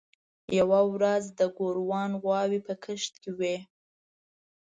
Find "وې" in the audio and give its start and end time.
3.39-3.55